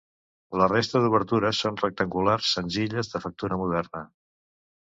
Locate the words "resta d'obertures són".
0.71-1.77